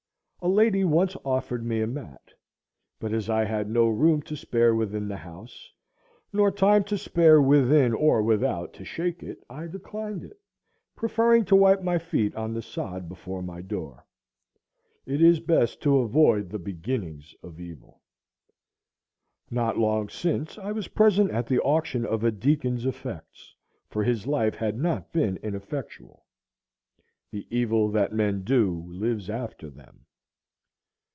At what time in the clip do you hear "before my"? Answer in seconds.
13.07-13.61